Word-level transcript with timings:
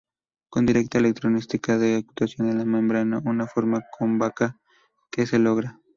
Con 0.49 0.65
directa 0.65 0.97
electrostática 0.97 1.77
de 1.77 1.95
actuación 1.97 2.47
en 2.49 2.57
la 2.57 2.65
membrana, 2.65 3.21
una 3.23 3.45
forma 3.45 3.81
cóncava 3.99 4.33
que 5.11 5.27
se 5.27 5.37
logra. 5.37 5.79